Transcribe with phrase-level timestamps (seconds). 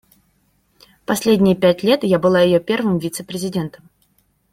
[1.05, 3.87] Последние пять лет я была её первым вице-президентом.